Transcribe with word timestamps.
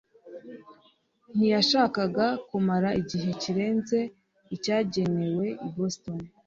ntiyashakaga 1.35 2.25
kumara 2.47 2.89
igihe 3.01 3.29
kirenze 3.41 3.99
icyakenewe 4.55 5.45
i 5.67 5.69
Boston. 5.75 6.19